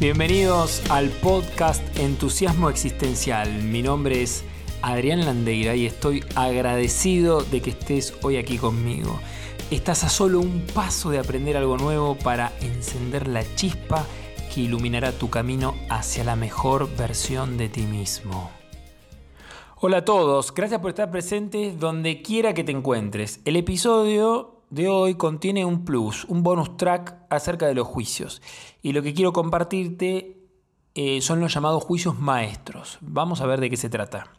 Bienvenidos 0.00 0.88
al 0.92 1.08
podcast 1.08 1.82
Entusiasmo 1.98 2.70
Existencial. 2.70 3.64
Mi 3.64 3.82
nombre 3.82 4.22
es 4.22 4.44
Adrián 4.80 5.24
Landeira 5.24 5.74
y 5.74 5.86
estoy 5.86 6.22
agradecido 6.36 7.42
de 7.42 7.60
que 7.60 7.70
estés 7.70 8.14
hoy 8.22 8.36
aquí 8.36 8.58
conmigo. 8.58 9.18
Estás 9.72 10.04
a 10.04 10.08
solo 10.08 10.38
un 10.38 10.64
paso 10.72 11.10
de 11.10 11.18
aprender 11.18 11.56
algo 11.56 11.76
nuevo 11.76 12.14
para 12.14 12.52
encender 12.60 13.26
la 13.26 13.42
chispa 13.56 14.06
que 14.54 14.60
iluminará 14.60 15.10
tu 15.10 15.30
camino 15.30 15.74
hacia 15.90 16.22
la 16.22 16.36
mejor 16.36 16.88
versión 16.96 17.56
de 17.56 17.68
ti 17.68 17.82
mismo. 17.82 18.52
Hola 19.80 19.96
a 19.96 20.04
todos, 20.04 20.54
gracias 20.54 20.80
por 20.80 20.90
estar 20.90 21.10
presentes 21.10 21.76
donde 21.80 22.22
quiera 22.22 22.54
que 22.54 22.62
te 22.62 22.70
encuentres. 22.70 23.40
El 23.44 23.56
episodio 23.56 24.57
de 24.70 24.88
hoy 24.88 25.14
contiene 25.14 25.64
un 25.64 25.84
plus, 25.84 26.24
un 26.24 26.42
bonus 26.42 26.76
track 26.76 27.16
acerca 27.30 27.66
de 27.66 27.74
los 27.74 27.86
juicios. 27.86 28.42
Y 28.82 28.92
lo 28.92 29.02
que 29.02 29.14
quiero 29.14 29.32
compartirte 29.32 30.38
eh, 30.94 31.20
son 31.20 31.40
los 31.40 31.54
llamados 31.54 31.84
juicios 31.84 32.18
maestros. 32.18 32.98
Vamos 33.00 33.40
a 33.40 33.46
ver 33.46 33.60
de 33.60 33.70
qué 33.70 33.76
se 33.76 33.88
trata. 33.88 34.30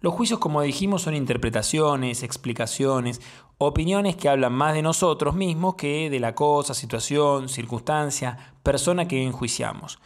Los 0.00 0.12
juicios, 0.12 0.38
como 0.40 0.60
dijimos, 0.60 1.02
son 1.02 1.14
interpretaciones, 1.14 2.22
explicaciones, 2.22 3.22
opiniones 3.56 4.16
que 4.16 4.28
hablan 4.28 4.52
más 4.52 4.74
de 4.74 4.82
nosotros 4.82 5.34
mismos 5.34 5.76
que 5.76 6.10
de 6.10 6.20
la 6.20 6.34
cosa, 6.34 6.74
situación, 6.74 7.48
circunstancia, 7.48 8.54
persona 8.62 9.08
que 9.08 9.22
enjuiciamos. 9.22 9.98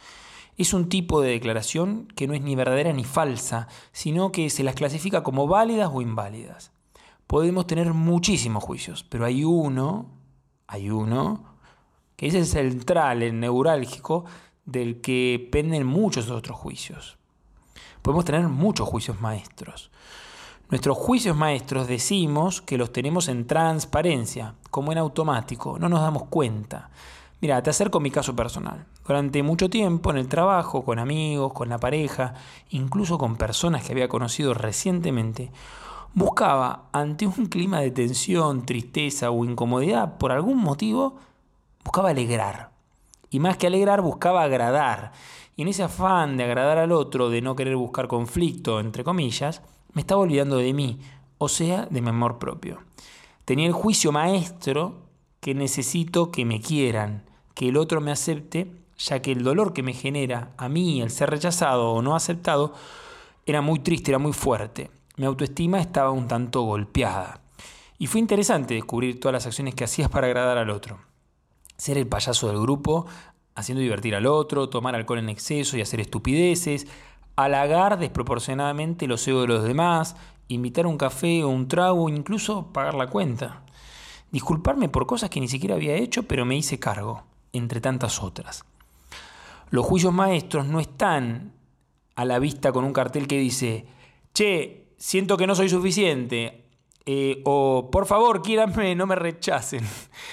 Es 0.57 0.73
un 0.73 0.87
tipo 0.87 1.21
de 1.21 1.31
declaración 1.31 2.07
que 2.15 2.27
no 2.27 2.33
es 2.33 2.41
ni 2.41 2.55
verdadera 2.55 2.93
ni 2.93 3.03
falsa, 3.03 3.67
sino 3.91 4.31
que 4.31 4.49
se 4.49 4.63
las 4.63 4.75
clasifica 4.75 5.23
como 5.23 5.47
válidas 5.47 5.89
o 5.93 6.01
inválidas 6.01 6.71
podemos 7.31 7.65
tener 7.65 7.93
muchísimos 7.93 8.61
juicios, 8.61 9.05
pero 9.07 9.23
hay 9.23 9.45
uno, 9.45 10.07
hay 10.67 10.89
uno, 10.89 11.45
que 12.17 12.27
es 12.27 12.33
el 12.33 12.45
central, 12.45 13.23
el 13.23 13.39
neurálgico, 13.39 14.25
del 14.65 14.99
que 14.99 15.47
penden 15.49 15.87
muchos 15.87 16.29
otros 16.29 16.57
juicios. 16.57 17.17
Podemos 18.01 18.25
tener 18.25 18.49
muchos 18.49 18.89
juicios 18.89 19.21
maestros. 19.21 19.91
Nuestros 20.69 20.97
juicios 20.97 21.37
maestros 21.37 21.87
decimos 21.87 22.61
que 22.61 22.77
los 22.77 22.91
tenemos 22.91 23.29
en 23.29 23.47
transparencia, 23.47 24.55
como 24.69 24.91
en 24.91 24.97
automático, 24.97 25.79
no 25.79 25.87
nos 25.87 26.01
damos 26.01 26.25
cuenta. 26.25 26.89
Mira, 27.39 27.63
te 27.63 27.69
acerco 27.69 28.01
mi 28.01 28.11
caso 28.11 28.35
personal. 28.35 28.87
Durante 29.07 29.41
mucho 29.41 29.69
tiempo 29.69 30.11
en 30.11 30.17
el 30.17 30.27
trabajo, 30.27 30.83
con 30.83 30.99
amigos, 30.99 31.53
con 31.53 31.69
la 31.69 31.77
pareja, 31.77 32.33
incluso 32.71 33.17
con 33.17 33.37
personas 33.37 33.85
que 33.85 33.93
había 33.93 34.09
conocido 34.09 34.53
recientemente, 34.53 35.49
buscaba, 36.13 36.89
ante 36.91 37.25
un 37.25 37.45
clima 37.45 37.79
de 37.79 37.91
tensión, 37.91 38.65
tristeza 38.65 39.31
o 39.31 39.45
incomodidad, 39.45 40.17
por 40.17 40.31
algún 40.31 40.57
motivo, 40.57 41.17
buscaba 41.83 42.09
alegrar. 42.09 42.71
Y 43.29 43.39
más 43.39 43.57
que 43.57 43.67
alegrar, 43.67 44.01
buscaba 44.01 44.43
agradar. 44.43 45.13
Y 45.55 45.61
en 45.61 45.69
ese 45.69 45.83
afán 45.83 46.37
de 46.37 46.43
agradar 46.43 46.77
al 46.77 46.91
otro, 46.91 47.29
de 47.29 47.41
no 47.41 47.55
querer 47.55 47.75
buscar 47.75 48.07
conflicto, 48.07 48.79
entre 48.79 49.03
comillas, 49.03 49.61
me 49.93 50.01
estaba 50.01 50.21
olvidando 50.21 50.57
de 50.57 50.73
mí, 50.73 50.99
o 51.37 51.47
sea, 51.47 51.85
de 51.85 52.01
mi 52.01 52.09
amor 52.09 52.39
propio. 52.39 52.79
Tenía 53.45 53.67
el 53.67 53.73
juicio 53.73 54.11
maestro 54.11 55.07
que 55.39 55.55
necesito 55.55 56.31
que 56.31 56.45
me 56.45 56.61
quieran, 56.61 57.23
que 57.53 57.69
el 57.69 57.77
otro 57.77 58.01
me 58.01 58.11
acepte, 58.11 58.71
ya 58.97 59.21
que 59.21 59.31
el 59.31 59.43
dolor 59.43 59.73
que 59.73 59.81
me 59.81 59.93
genera 59.93 60.51
a 60.57 60.69
mí 60.69 61.01
el 61.01 61.09
ser 61.09 61.29
rechazado 61.31 61.91
o 61.91 62.01
no 62.01 62.15
aceptado 62.15 62.73
era 63.45 63.61
muy 63.61 63.79
triste, 63.79 64.11
era 64.11 64.19
muy 64.19 64.33
fuerte 64.33 64.91
mi 65.21 65.27
autoestima 65.27 65.79
estaba 65.79 66.09
un 66.09 66.27
tanto 66.27 66.63
golpeada. 66.63 67.41
Y 67.99 68.07
fue 68.07 68.19
interesante 68.19 68.73
descubrir 68.73 69.19
todas 69.19 69.33
las 69.33 69.45
acciones 69.45 69.75
que 69.75 69.83
hacías 69.83 70.09
para 70.09 70.25
agradar 70.25 70.57
al 70.57 70.71
otro. 70.71 70.97
Ser 71.77 71.99
el 71.99 72.07
payaso 72.07 72.47
del 72.47 72.59
grupo, 72.59 73.05
haciendo 73.53 73.83
divertir 73.83 74.15
al 74.15 74.25
otro, 74.25 74.69
tomar 74.69 74.95
alcohol 74.95 75.19
en 75.19 75.29
exceso 75.29 75.77
y 75.77 75.81
hacer 75.81 75.99
estupideces, 75.99 76.87
halagar 77.35 77.99
desproporcionadamente 77.99 79.05
los 79.05 79.27
egos 79.27 79.43
de 79.43 79.47
los 79.49 79.63
demás, 79.63 80.15
invitar 80.47 80.87
un 80.87 80.97
café 80.97 81.43
o 81.43 81.49
un 81.49 81.67
trago, 81.67 82.09
incluso 82.09 82.73
pagar 82.73 82.95
la 82.95 83.05
cuenta. 83.05 83.61
Disculparme 84.31 84.89
por 84.89 85.05
cosas 85.05 85.29
que 85.29 85.39
ni 85.39 85.47
siquiera 85.47 85.75
había 85.75 85.93
hecho, 85.97 86.23
pero 86.23 86.45
me 86.45 86.55
hice 86.55 86.79
cargo, 86.79 87.21
entre 87.53 87.79
tantas 87.79 88.23
otras. 88.23 88.65
Los 89.69 89.85
juicios 89.85 90.13
maestros 90.13 90.65
no 90.65 90.79
están 90.79 91.53
a 92.15 92.25
la 92.25 92.39
vista 92.39 92.71
con 92.71 92.83
un 92.85 92.91
cartel 92.91 93.27
que 93.27 93.37
dice, 93.37 93.85
che, 94.33 94.81
siento 95.01 95.35
que 95.35 95.47
no 95.47 95.55
soy 95.55 95.67
suficiente. 95.67 96.63
Eh, 97.05 97.41
o 97.43 97.89
por 97.91 98.05
favor, 98.05 98.41
quíranme, 98.41 98.95
no 98.95 99.07
me 99.07 99.15
rechacen. 99.15 99.83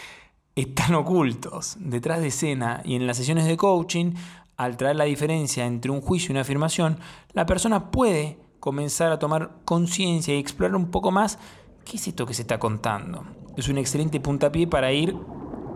Están 0.54 0.94
ocultos 0.94 1.76
detrás 1.80 2.20
de 2.20 2.28
escena 2.28 2.82
y 2.84 2.94
en 2.94 3.06
las 3.06 3.16
sesiones 3.16 3.46
de 3.46 3.56
coaching, 3.56 4.12
al 4.56 4.76
traer 4.76 4.96
la 4.96 5.04
diferencia 5.04 5.64
entre 5.64 5.90
un 5.90 6.00
juicio 6.00 6.28
y 6.28 6.32
una 6.32 6.42
afirmación, 6.42 6.98
la 7.32 7.46
persona 7.46 7.90
puede 7.90 8.38
comenzar 8.60 9.12
a 9.12 9.18
tomar 9.18 9.52
conciencia 9.64 10.34
y 10.34 10.38
explorar 10.38 10.76
un 10.76 10.90
poco 10.90 11.12
más 11.12 11.38
qué 11.84 11.96
es 11.96 12.08
esto 12.08 12.26
que 12.26 12.34
se 12.34 12.42
está 12.42 12.58
contando. 12.58 13.24
Es 13.56 13.68
un 13.68 13.78
excelente 13.78 14.20
puntapié 14.20 14.66
para 14.66 14.92
ir 14.92 15.16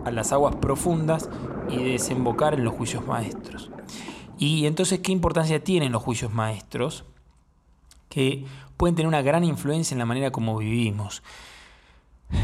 a 0.05 0.11
las 0.11 0.33
aguas 0.33 0.57
profundas 0.57 1.29
y 1.69 1.81
desembocar 1.81 2.53
en 2.53 2.65
los 2.65 2.73
juicios 2.73 3.07
maestros. 3.07 3.71
Y 4.37 4.65
entonces, 4.65 4.99
¿qué 4.99 5.13
importancia 5.13 5.63
tienen 5.63 5.93
los 5.93 6.03
juicios 6.03 6.33
maestros? 6.33 7.05
que 8.13 8.45
pueden 8.83 8.97
tener 8.97 9.07
una 9.07 9.21
gran 9.21 9.45
influencia 9.45 9.95
en 9.95 9.99
la 9.99 10.05
manera 10.05 10.33
como 10.33 10.57
vivimos, 10.57 11.23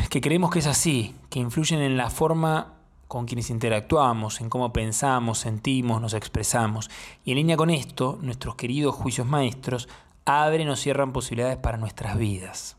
que 0.09 0.21
creemos 0.21 0.51
que 0.51 0.59
es 0.59 0.67
así, 0.67 1.13
que 1.29 1.37
influyen 1.37 1.81
en 1.81 1.97
la 1.97 2.09
forma 2.09 2.75
con 3.09 3.25
quienes 3.25 3.49
interactuamos, 3.49 4.39
en 4.39 4.49
cómo 4.49 4.71
pensamos, 4.71 5.39
sentimos, 5.39 6.01
nos 6.01 6.13
expresamos. 6.13 6.89
Y 7.25 7.31
en 7.31 7.39
línea 7.39 7.57
con 7.57 7.69
esto, 7.69 8.19
nuestros 8.21 8.55
queridos 8.55 8.95
juicios 8.95 9.27
maestros 9.27 9.89
abren 10.23 10.69
o 10.69 10.77
cierran 10.77 11.11
posibilidades 11.11 11.57
para 11.57 11.75
nuestras 11.75 12.17
vidas. 12.17 12.77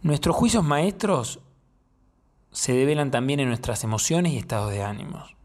Nuestros 0.00 0.36
juicios 0.36 0.64
maestros 0.64 1.40
se 2.50 2.72
develan 2.72 3.10
también 3.10 3.40
en 3.40 3.48
nuestras 3.48 3.84
emociones 3.84 4.32
y 4.32 4.38
estados 4.38 4.70
de 4.70 4.82
ánimos 4.82 5.35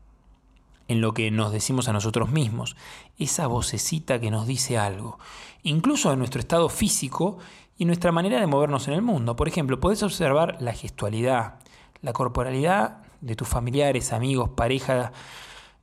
en 0.91 1.01
lo 1.01 1.13
que 1.13 1.31
nos 1.31 1.51
decimos 1.51 1.87
a 1.87 1.93
nosotros 1.93 2.29
mismos, 2.29 2.75
esa 3.17 3.47
vocecita 3.47 4.19
que 4.19 4.29
nos 4.29 4.45
dice 4.45 4.77
algo, 4.77 5.19
incluso 5.63 6.11
en 6.11 6.19
nuestro 6.19 6.39
estado 6.39 6.69
físico 6.69 7.37
y 7.77 7.85
nuestra 7.85 8.11
manera 8.11 8.39
de 8.39 8.47
movernos 8.47 8.87
en 8.87 8.93
el 8.93 9.01
mundo. 9.01 9.35
Por 9.35 9.47
ejemplo, 9.47 9.79
podés 9.79 10.03
observar 10.03 10.57
la 10.59 10.73
gestualidad, 10.73 11.55
la 12.01 12.13
corporalidad 12.13 12.97
de 13.21 13.35
tus 13.35 13.47
familiares, 13.47 14.11
amigos, 14.11 14.49
pareja, 14.49 15.13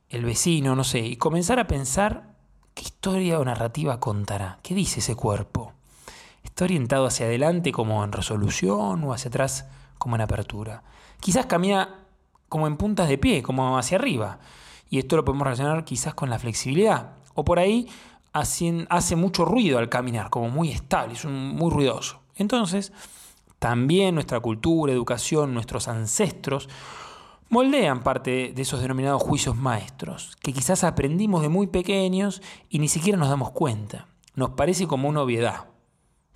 el 0.09 0.25
vecino, 0.25 0.75
no 0.75 0.83
sé, 0.83 0.99
y 0.99 1.15
comenzar 1.15 1.59
a 1.59 1.67
pensar 1.67 2.35
qué 2.73 2.83
historia 2.83 3.39
o 3.39 3.45
narrativa 3.45 3.99
contará, 3.99 4.59
qué 4.61 4.75
dice 4.75 4.99
ese 4.99 5.15
cuerpo. 5.15 5.73
¿Está 6.43 6.65
orientado 6.65 7.05
hacia 7.05 7.25
adelante 7.25 7.71
como 7.71 8.03
en 8.03 8.11
resolución 8.11 9.03
o 9.03 9.13
hacia 9.13 9.29
atrás 9.29 9.65
como 9.97 10.15
en 10.15 10.21
apertura? 10.21 10.83
Quizás 11.19 11.47
camina 11.47 12.05
como 12.47 12.67
en 12.67 12.77
puntas 12.77 13.07
de 13.09 13.17
pie, 13.17 13.43
como 13.43 13.77
hacia 13.77 13.97
arriba. 13.97 14.39
Y 14.89 14.99
esto 14.99 15.15
lo 15.15 15.25
podemos 15.25 15.45
relacionar 15.45 15.85
quizás 15.85 16.13
con 16.13 16.29
la 16.29 16.39
flexibilidad. 16.39 17.11
O 17.35 17.45
por 17.45 17.59
ahí 17.59 17.87
hace 18.33 19.15
mucho 19.15 19.45
ruido 19.45 19.79
al 19.79 19.89
caminar, 19.89 20.29
como 20.29 20.49
muy 20.49 20.69
estable, 20.69 21.13
es 21.13 21.25
muy 21.25 21.71
ruidoso. 21.71 22.21
Entonces, 22.35 22.91
también 23.59 24.15
nuestra 24.15 24.39
cultura, 24.39 24.93
educación, 24.93 25.53
nuestros 25.53 25.87
ancestros 25.87 26.69
moldean 27.49 28.01
parte 28.03 28.53
de 28.55 28.61
esos 28.61 28.81
denominados 28.81 29.21
juicios 29.21 29.55
maestros, 29.55 30.37
que 30.41 30.53
quizás 30.53 30.83
aprendimos 30.83 31.41
de 31.41 31.49
muy 31.49 31.67
pequeños 31.67 32.41
y 32.69 32.79
ni 32.79 32.87
siquiera 32.87 33.17
nos 33.17 33.29
damos 33.29 33.51
cuenta. 33.51 34.07
Nos 34.35 34.51
parece 34.51 34.87
como 34.87 35.09
una 35.09 35.21
obviedad. 35.21 35.65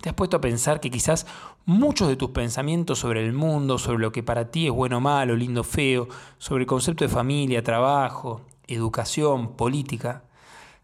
¿Te 0.04 0.10
has 0.10 0.16
puesto 0.16 0.36
a 0.36 0.40
pensar 0.42 0.80
que 0.80 0.90
quizás 0.90 1.26
muchos 1.64 2.08
de 2.08 2.16
tus 2.16 2.28
pensamientos 2.28 2.98
sobre 2.98 3.24
el 3.24 3.32
mundo, 3.32 3.78
sobre 3.78 4.00
lo 4.00 4.12
que 4.12 4.22
para 4.22 4.50
ti 4.50 4.66
es 4.66 4.70
bueno 4.70 4.98
o 4.98 5.00
malo, 5.00 5.34
lindo 5.34 5.62
o 5.62 5.64
feo, 5.64 6.08
sobre 6.36 6.64
el 6.64 6.66
concepto 6.66 7.04
de 7.04 7.08
familia, 7.08 7.62
trabajo, 7.62 8.42
educación, 8.66 9.56
política, 9.56 10.24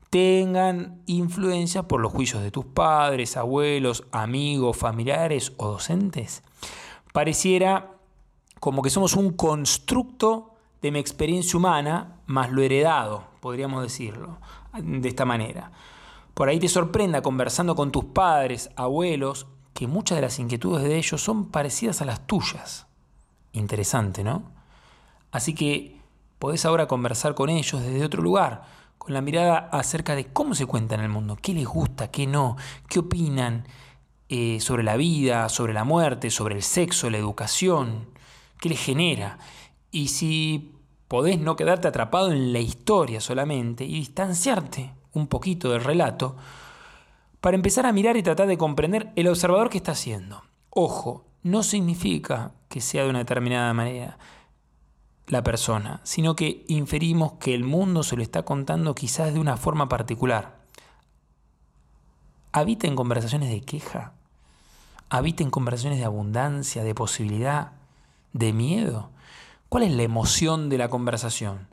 tengan 0.08 1.02
influencia 1.04 1.82
por 1.82 2.00
los 2.00 2.10
juicios 2.10 2.42
de 2.42 2.50
tus 2.50 2.64
padres, 2.64 3.36
abuelos, 3.36 4.04
amigos, 4.10 4.78
familiares 4.78 5.52
o 5.58 5.68
docentes? 5.68 6.42
Pareciera 7.12 7.90
como 8.58 8.80
que 8.80 8.88
somos 8.88 9.16
un 9.16 9.34
constructo 9.34 10.54
de 10.80 10.92
mi 10.92 10.98
experiencia 10.98 11.58
humana 11.58 12.22
más 12.24 12.50
lo 12.50 12.62
heredado, 12.62 13.24
podríamos 13.40 13.82
decirlo 13.82 14.38
de 14.82 15.06
esta 15.06 15.26
manera. 15.26 15.72
Por 16.40 16.48
ahí 16.48 16.58
te 16.58 16.68
sorprenda 16.68 17.20
conversando 17.20 17.76
con 17.76 17.92
tus 17.92 18.06
padres, 18.06 18.70
abuelos, 18.74 19.46
que 19.74 19.86
muchas 19.86 20.16
de 20.16 20.22
las 20.22 20.38
inquietudes 20.38 20.82
de 20.82 20.96
ellos 20.96 21.20
son 21.20 21.50
parecidas 21.50 22.00
a 22.00 22.06
las 22.06 22.26
tuyas. 22.26 22.86
Interesante, 23.52 24.24
¿no? 24.24 24.44
Así 25.32 25.54
que 25.54 26.00
podés 26.38 26.64
ahora 26.64 26.88
conversar 26.88 27.34
con 27.34 27.50
ellos 27.50 27.82
desde 27.82 28.02
otro 28.02 28.22
lugar, 28.22 28.62
con 28.96 29.12
la 29.12 29.20
mirada 29.20 29.68
acerca 29.70 30.14
de 30.14 30.32
cómo 30.32 30.54
se 30.54 30.64
cuenta 30.64 30.94
en 30.94 31.02
el 31.02 31.10
mundo, 31.10 31.36
qué 31.36 31.52
les 31.52 31.66
gusta, 31.66 32.10
qué 32.10 32.26
no, 32.26 32.56
qué 32.88 33.00
opinan 33.00 33.68
eh, 34.30 34.60
sobre 34.60 34.82
la 34.82 34.96
vida, 34.96 35.46
sobre 35.50 35.74
la 35.74 35.84
muerte, 35.84 36.30
sobre 36.30 36.54
el 36.54 36.62
sexo, 36.62 37.10
la 37.10 37.18
educación, 37.18 38.06
qué 38.58 38.70
les 38.70 38.80
genera. 38.80 39.36
Y 39.90 40.08
si 40.08 40.72
podés 41.06 41.38
no 41.38 41.56
quedarte 41.56 41.86
atrapado 41.86 42.32
en 42.32 42.54
la 42.54 42.60
historia 42.60 43.20
solamente 43.20 43.84
y 43.84 43.96
distanciarte 43.96 44.94
un 45.12 45.26
poquito 45.26 45.70
del 45.70 45.84
relato 45.84 46.36
para 47.40 47.56
empezar 47.56 47.86
a 47.86 47.92
mirar 47.92 48.16
y 48.16 48.22
tratar 48.22 48.46
de 48.46 48.58
comprender 48.58 49.12
el 49.16 49.28
observador 49.28 49.70
que 49.70 49.78
está 49.78 49.92
haciendo. 49.92 50.42
Ojo, 50.70 51.24
no 51.42 51.62
significa 51.62 52.52
que 52.68 52.80
sea 52.80 53.04
de 53.04 53.10
una 53.10 53.20
determinada 53.20 53.72
manera 53.72 54.18
la 55.26 55.42
persona, 55.42 56.00
sino 56.02 56.36
que 56.36 56.64
inferimos 56.68 57.34
que 57.34 57.54
el 57.54 57.64
mundo 57.64 58.02
se 58.02 58.16
lo 58.16 58.22
está 58.22 58.44
contando 58.44 58.94
quizás 58.94 59.32
de 59.32 59.40
una 59.40 59.56
forma 59.56 59.88
particular. 59.88 60.60
¿Habita 62.52 62.88
en 62.88 62.96
conversaciones 62.96 63.50
de 63.50 63.60
queja? 63.60 64.14
¿Habita 65.08 65.42
en 65.42 65.50
conversaciones 65.50 66.00
de 66.00 66.04
abundancia, 66.04 66.82
de 66.82 66.94
posibilidad, 66.94 67.72
de 68.32 68.52
miedo? 68.52 69.10
¿Cuál 69.68 69.84
es 69.84 69.92
la 69.92 70.02
emoción 70.02 70.68
de 70.68 70.78
la 70.78 70.88
conversación? 70.88 71.68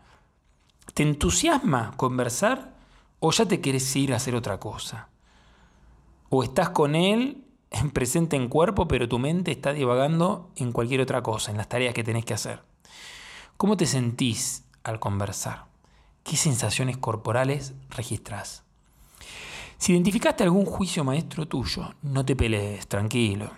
¿Te 0.93 1.03
entusiasma 1.03 1.93
conversar 1.97 2.76
o 3.19 3.31
ya 3.31 3.45
te 3.45 3.61
quieres 3.61 3.95
ir 3.95 4.13
a 4.13 4.17
hacer 4.17 4.35
otra 4.35 4.59
cosa? 4.59 5.09
¿O 6.29 6.43
estás 6.43 6.69
con 6.69 6.95
él 6.95 7.43
en 7.71 7.91
presente 7.91 8.35
en 8.35 8.47
cuerpo, 8.47 8.87
pero 8.87 9.07
tu 9.07 9.19
mente 9.19 9.51
está 9.51 9.73
divagando 9.73 10.51
en 10.55 10.71
cualquier 10.71 11.01
otra 11.01 11.21
cosa, 11.23 11.51
en 11.51 11.57
las 11.57 11.69
tareas 11.69 11.93
que 11.93 12.03
tenés 12.03 12.25
que 12.25 12.33
hacer? 12.33 12.61
¿Cómo 13.57 13.75
te 13.77 13.85
sentís 13.85 14.65
al 14.83 14.99
conversar? 14.99 15.65
¿Qué 16.23 16.37
sensaciones 16.37 16.97
corporales 16.97 17.73
registrás? 17.89 18.63
Si 19.77 19.93
identificaste 19.93 20.43
algún 20.43 20.65
juicio 20.65 21.03
maestro 21.03 21.47
tuyo, 21.47 21.93
no 22.01 22.25
te 22.25 22.35
pelees, 22.35 22.87
tranquilo. 22.87 23.49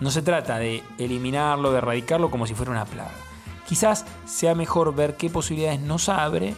No 0.00 0.10
se 0.10 0.22
trata 0.22 0.58
de 0.58 0.82
eliminarlo, 0.98 1.72
de 1.72 1.78
erradicarlo 1.78 2.30
como 2.30 2.46
si 2.46 2.54
fuera 2.54 2.70
una 2.70 2.84
plaga. 2.84 3.27
Quizás 3.68 4.04
sea 4.26 4.54
mejor 4.54 4.94
ver 4.94 5.16
qué 5.16 5.28
posibilidades 5.28 5.80
nos 5.80 6.08
abre 6.08 6.54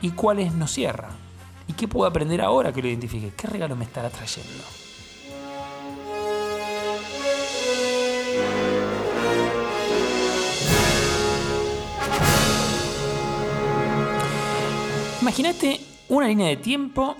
y 0.00 0.10
cuáles 0.10 0.54
nos 0.54 0.72
cierra. 0.72 1.10
¿Y 1.66 1.74
qué 1.74 1.86
puedo 1.86 2.08
aprender 2.08 2.40
ahora 2.40 2.72
que 2.72 2.80
lo 2.80 2.88
identifique? 2.88 3.32
¿Qué 3.36 3.46
regalo 3.46 3.76
me 3.76 3.84
estará 3.84 4.08
trayendo? 4.08 4.64
Imagínate 15.20 15.80
una 16.08 16.28
línea 16.28 16.48
de 16.48 16.56
tiempo, 16.56 17.16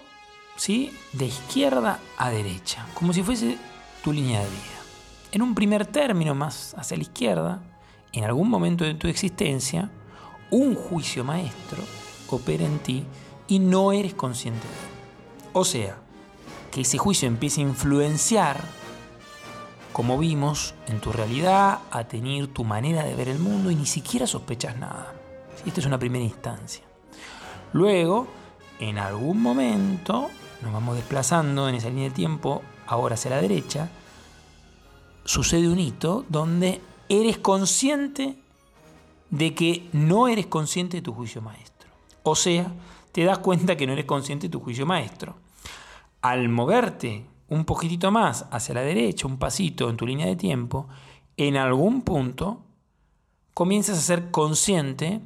¿sí? 0.56 0.90
De 1.12 1.26
izquierda 1.26 1.98
a 2.16 2.30
derecha, 2.30 2.86
como 2.94 3.12
si 3.12 3.22
fuese 3.22 3.58
tu 4.02 4.12
línea 4.12 4.40
de 4.40 4.46
vida 4.46 4.78
en 5.32 5.42
un 5.42 5.54
primer 5.54 5.86
término 5.86 6.34
más 6.34 6.74
hacia 6.76 6.96
la 6.96 7.02
izquierda, 7.02 7.60
en 8.12 8.24
algún 8.24 8.48
momento 8.48 8.84
de 8.84 8.94
tu 8.94 9.08
existencia, 9.08 9.90
un 10.50 10.74
juicio 10.74 11.24
maestro 11.24 11.82
opera 12.30 12.64
en 12.64 12.78
ti 12.78 13.04
y 13.46 13.58
no 13.58 13.92
eres 13.92 14.14
consciente 14.14 14.66
de 14.66 14.74
él. 14.74 15.50
O 15.52 15.64
sea, 15.64 15.96
que 16.70 16.82
ese 16.82 16.98
juicio 16.98 17.28
empiece 17.28 17.60
a 17.60 17.64
influenciar, 17.64 18.60
como 19.92 20.18
vimos, 20.18 20.74
en 20.86 21.00
tu 21.00 21.12
realidad, 21.12 21.80
a 21.90 22.04
tener 22.04 22.46
tu 22.48 22.64
manera 22.64 23.04
de 23.04 23.14
ver 23.14 23.28
el 23.28 23.38
mundo 23.38 23.70
y 23.70 23.74
ni 23.74 23.86
siquiera 23.86 24.26
sospechas 24.26 24.76
nada. 24.76 25.14
Esta 25.66 25.80
es 25.80 25.86
una 25.86 25.98
primera 25.98 26.24
instancia. 26.24 26.84
Luego, 27.72 28.26
en 28.78 28.98
algún 28.98 29.42
momento, 29.42 30.28
nos 30.62 30.72
vamos 30.72 30.96
desplazando 30.96 31.68
en 31.68 31.74
esa 31.74 31.88
línea 31.88 32.08
de 32.08 32.14
tiempo, 32.14 32.62
ahora 32.86 33.14
hacia 33.14 33.30
la 33.30 33.40
derecha, 33.40 33.88
sucede 35.24 35.68
un 35.68 35.78
hito 35.78 36.24
donde 36.28 36.80
eres 37.08 37.38
consciente 37.38 38.38
de 39.30 39.54
que 39.54 39.88
no 39.92 40.28
eres 40.28 40.46
consciente 40.46 40.98
de 40.98 41.02
tu 41.02 41.12
juicio 41.12 41.42
maestro. 41.42 41.90
O 42.22 42.34
sea, 42.34 42.72
te 43.12 43.24
das 43.24 43.38
cuenta 43.38 43.76
que 43.76 43.86
no 43.86 43.92
eres 43.92 44.04
consciente 44.04 44.46
de 44.48 44.52
tu 44.52 44.60
juicio 44.60 44.86
maestro. 44.86 45.36
Al 46.20 46.48
moverte 46.48 47.26
un 47.48 47.64
poquitito 47.64 48.10
más 48.10 48.46
hacia 48.50 48.74
la 48.74 48.82
derecha, 48.82 49.26
un 49.26 49.38
pasito 49.38 49.88
en 49.88 49.96
tu 49.96 50.06
línea 50.06 50.26
de 50.26 50.36
tiempo, 50.36 50.88
en 51.36 51.56
algún 51.56 52.02
punto 52.02 52.64
comienzas 53.54 53.98
a 53.98 54.02
ser 54.02 54.30
consciente 54.30 55.20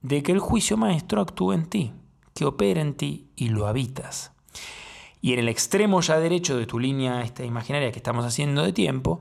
de 0.00 0.22
que 0.22 0.32
el 0.32 0.38
juicio 0.38 0.76
maestro 0.76 1.20
actúa 1.20 1.54
en 1.54 1.66
ti, 1.66 1.92
que 2.34 2.44
opera 2.44 2.80
en 2.80 2.94
ti 2.94 3.30
y 3.36 3.48
lo 3.48 3.66
habitas. 3.66 4.32
Y 5.20 5.34
en 5.34 5.40
el 5.40 5.48
extremo 5.48 6.00
ya 6.00 6.18
derecho 6.18 6.56
de 6.56 6.66
tu 6.66 6.78
línea 6.78 7.22
esta 7.22 7.44
imaginaria 7.44 7.92
que 7.92 7.98
estamos 7.98 8.24
haciendo 8.24 8.62
de 8.62 8.72
tiempo, 8.72 9.20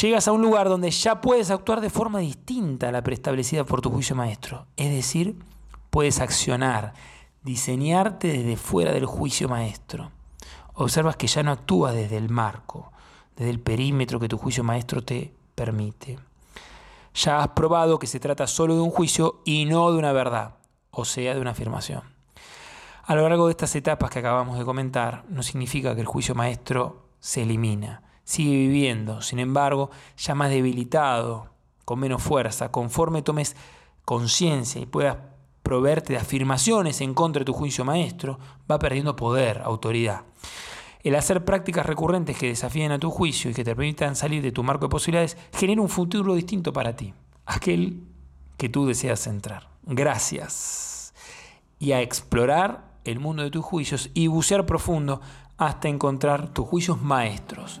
llegas 0.00 0.26
a 0.26 0.32
un 0.32 0.42
lugar 0.42 0.68
donde 0.68 0.90
ya 0.90 1.20
puedes 1.20 1.50
actuar 1.50 1.80
de 1.80 1.90
forma 1.90 2.20
distinta 2.20 2.88
a 2.88 2.92
la 2.92 3.02
preestablecida 3.02 3.64
por 3.64 3.80
tu 3.80 3.90
juicio 3.90 4.16
maestro. 4.16 4.66
Es 4.76 4.90
decir, 4.90 5.36
puedes 5.90 6.20
accionar, 6.20 6.94
diseñarte 7.42 8.28
desde 8.28 8.56
fuera 8.56 8.92
del 8.92 9.06
juicio 9.06 9.48
maestro. 9.48 10.10
Observas 10.74 11.16
que 11.16 11.26
ya 11.26 11.42
no 11.42 11.52
actúas 11.52 11.94
desde 11.94 12.16
el 12.16 12.30
marco, 12.30 12.92
desde 13.36 13.50
el 13.50 13.60
perímetro 13.60 14.18
que 14.18 14.28
tu 14.28 14.38
juicio 14.38 14.64
maestro 14.64 15.02
te 15.02 15.34
permite. 15.54 16.18
Ya 17.14 17.40
has 17.40 17.48
probado 17.48 17.98
que 17.98 18.06
se 18.06 18.20
trata 18.20 18.46
solo 18.46 18.74
de 18.74 18.80
un 18.80 18.90
juicio 18.90 19.42
y 19.44 19.66
no 19.66 19.92
de 19.92 19.98
una 19.98 20.12
verdad, 20.12 20.54
o 20.90 21.04
sea, 21.04 21.34
de 21.34 21.40
una 21.40 21.50
afirmación. 21.50 22.02
A 23.04 23.14
lo 23.14 23.28
largo 23.28 23.46
de 23.46 23.50
estas 23.50 23.74
etapas 23.76 24.10
que 24.10 24.20
acabamos 24.20 24.58
de 24.58 24.64
comentar, 24.64 25.24
no 25.28 25.42
significa 25.42 25.94
que 25.94 26.00
el 26.00 26.06
juicio 26.06 26.34
maestro 26.34 27.08
se 27.20 27.42
elimina. 27.42 28.02
Sigue 28.24 28.52
viviendo, 28.52 29.20
sin 29.20 29.38
embargo, 29.38 29.90
ya 30.16 30.34
más 30.34 30.50
debilitado, 30.50 31.50
con 31.84 31.98
menos 31.98 32.22
fuerza, 32.22 32.70
conforme 32.70 33.22
tomes 33.22 33.56
conciencia 34.04 34.80
y 34.80 34.86
puedas 34.86 35.16
proveerte 35.62 36.14
de 36.14 36.18
afirmaciones 36.18 37.00
en 37.00 37.14
contra 37.14 37.40
de 37.40 37.44
tu 37.44 37.52
juicio 37.52 37.84
maestro, 37.84 38.38
va 38.70 38.78
perdiendo 38.78 39.16
poder, 39.16 39.62
autoridad. 39.64 40.22
El 41.02 41.16
hacer 41.16 41.44
prácticas 41.44 41.86
recurrentes 41.86 42.38
que 42.38 42.48
desafíen 42.48 42.92
a 42.92 42.98
tu 42.98 43.10
juicio 43.10 43.50
y 43.50 43.54
que 43.54 43.64
te 43.64 43.74
permitan 43.74 44.14
salir 44.14 44.42
de 44.42 44.52
tu 44.52 44.62
marco 44.62 44.86
de 44.86 44.90
posibilidades 44.90 45.36
genera 45.52 45.80
un 45.80 45.88
futuro 45.88 46.34
distinto 46.34 46.72
para 46.72 46.94
ti, 46.94 47.12
aquel 47.44 48.04
que 48.56 48.68
tú 48.68 48.86
deseas 48.86 49.26
entrar. 49.26 49.68
Gracias. 49.84 51.12
Y 51.80 51.92
a 51.92 52.00
explorar 52.00 52.92
el 53.04 53.18
mundo 53.18 53.42
de 53.42 53.50
tus 53.50 53.64
juicios 53.64 54.10
y 54.14 54.28
bucear 54.28 54.64
profundo 54.64 55.20
hasta 55.56 55.88
encontrar 55.88 56.52
tus 56.52 56.68
juicios 56.68 57.02
maestros. 57.02 57.80